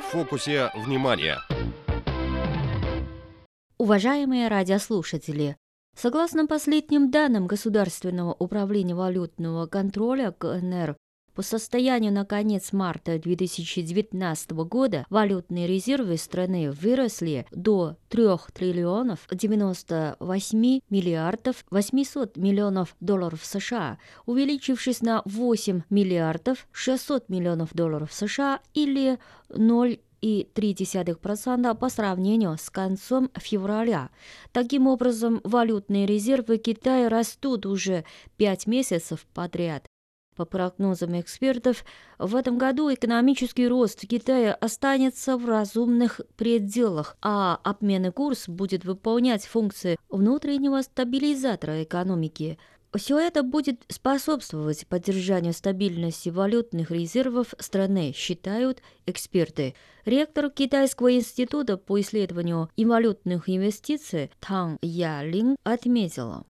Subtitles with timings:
[0.00, 1.38] в фокусе внимания.
[3.78, 5.56] Уважаемые радиослушатели,
[5.96, 10.96] согласно последним данным Государственного управления валютного контроля КНР,
[11.38, 20.80] по состоянию на конец марта 2019 года валютные резервы страны выросли до 3 триллионов 98
[20.90, 30.00] миллиардов 800 миллионов долларов США, увеличившись на 8 миллиардов 600 миллионов долларов США или 0
[30.20, 34.10] и 0,3% по сравнению с концом февраля.
[34.50, 38.04] Таким образом, валютные резервы Китая растут уже
[38.38, 39.86] 5 месяцев подряд.
[40.38, 41.84] По прогнозам экспертов,
[42.16, 49.44] в этом году экономический рост Китая останется в разумных пределах, а обменный курс будет выполнять
[49.44, 52.56] функции внутреннего стабилизатора экономики.
[52.94, 59.74] Все это будет способствовать поддержанию стабильности валютных резервов страны, считают эксперты.
[60.04, 66.46] Ректор Китайского института по исследованию инвалютных инвестиций Тан Ялин отметила.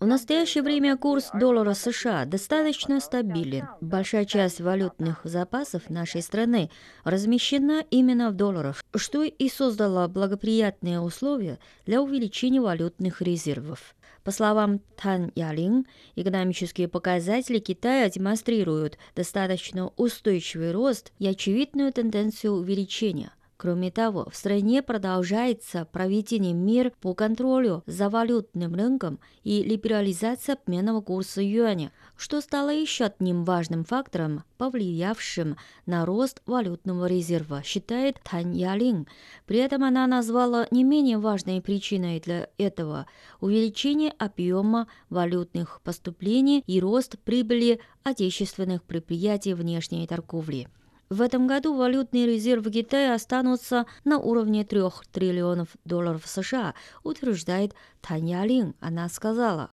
[0.00, 3.68] В настоящее время курс доллара США достаточно стабилен.
[3.82, 6.70] Большая часть валютных запасов нашей страны
[7.04, 13.94] размещена именно в долларах, что и создало благоприятные условия для увеличения валютных резервов.
[14.24, 15.86] По словам Тан Ялин,
[16.16, 23.32] экономические показатели Китая демонстрируют достаточно устойчивый рост и очевидную тенденцию увеличения.
[23.60, 31.02] Кроме того, в стране продолжается проведение мер по контролю за валютным рынком и либерализация обменного
[31.02, 38.56] курса юаня, что стало еще одним важным фактором, повлиявшим на рост валютного резерва, считает Тань
[38.56, 39.06] Ялин.
[39.44, 43.04] При этом она назвала не менее важной причиной для этого
[43.42, 50.66] увеличение объема валютных поступлений и рост прибыли отечественных предприятий внешней торговли.
[51.10, 54.80] В этом году валютные резервы Китая останутся на уровне 3
[55.12, 58.76] триллионов долларов США, утверждает Таня Лин.
[58.78, 59.72] Она сказала.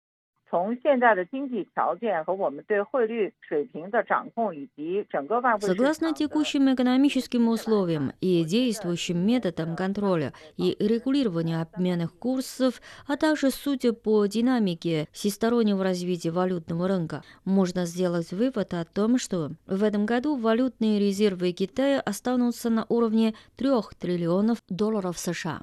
[0.52, 13.52] 从现在的经济条件和我们对汇率水平的掌控，以及整个外汇 Согласно текущим экономическим условиям и действующим методам контроля и регулирования обменных курсов, а также
[13.52, 20.06] судя по динамике всестороннего развития валютного рынка, можно сделать вывод о том, что в этом
[20.06, 25.60] году валютные резервы Китая останутся на уровне 3 триллионов долларов США.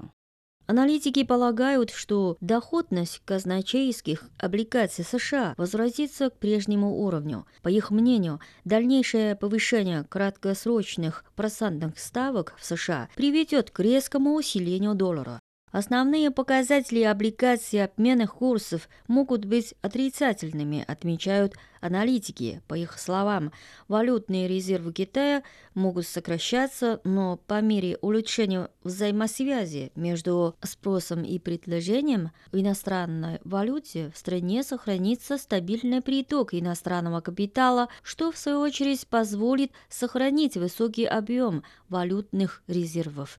[0.69, 7.47] Аналитики полагают, что доходность казначейских облигаций США возвратится к прежнему уровню.
[7.63, 15.39] По их мнению, дальнейшее повышение краткосрочных процентных ставок в США приведет к резкому усилению доллара.
[15.71, 22.61] Основные показатели облигаций обменных курсов могут быть отрицательными, отмечают аналитики.
[22.67, 23.51] По их словам,
[23.87, 25.43] валютные резервы Китая
[25.75, 34.17] могут сокращаться, но по мере улучшения взаимосвязи между спросом и предложением в иностранной валюте в
[34.17, 42.63] стране сохранится стабильный приток иностранного капитала, что в свою очередь позволит сохранить высокий объем валютных
[42.67, 43.37] резервов.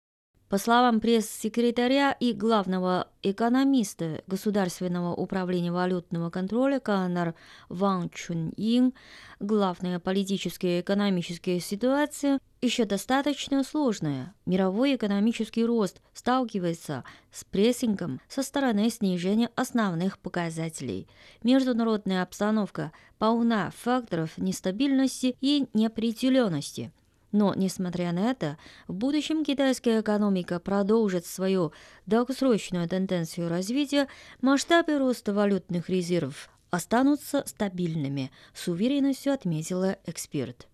[0.51, 7.37] По словам пресс-секретаря и главного экономиста Государственного управления валютного контроля КНР
[7.69, 8.93] Ван Чун Ин,
[9.39, 14.35] главная политическая и экономическая ситуация еще достаточно сложная.
[14.45, 21.07] Мировой экономический рост сталкивается с прессингом со стороны снижения основных показателей.
[21.45, 22.91] Международная обстановка
[23.21, 26.93] полна факторов нестабильности и неопределенности–
[27.33, 28.59] но, несмотря на это,
[28.89, 31.73] в будущем китайская экономика продолжит свою
[32.07, 34.09] долгосрочную тенденцию развития,
[34.41, 40.67] масштабы роста валютных резервов останутся стабильными, с уверенностью отметила эксперт.